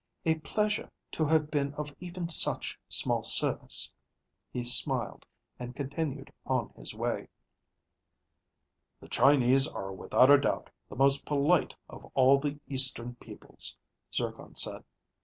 "A 0.25 0.33
pleasure 0.39 0.89
to 1.11 1.25
have 1.27 1.51
been 1.51 1.75
of 1.75 1.95
even 1.99 2.27
such 2.27 2.79
small 2.89 3.21
service." 3.21 3.93
He 4.51 4.63
smiled 4.63 5.27
and 5.59 5.75
continued 5.75 6.33
on 6.43 6.69
his 6.75 6.95
way. 6.95 7.27
"The 8.99 9.07
Chinese 9.09 9.67
are 9.67 9.93
without 9.93 10.31
a 10.31 10.39
doubt 10.39 10.71
the 10.89 10.95
most 10.95 11.27
polite 11.27 11.75
of 11.87 12.03
all 12.15 12.39
the 12.39 12.59
Eastern 12.67 13.13
peoples," 13.17 13.77
Zircon 14.11 14.55
said. 14.55 14.83